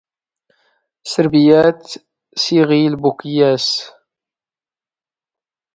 ⵙⵔⴱⵉⵢⴰⵜ 1.11 1.85
ⵙ 2.39 2.43
ⵉⵖⵉⵍ 2.57 2.87
ⴱⵓⴽⵢⴰⵙⴰ. 3.07 3.77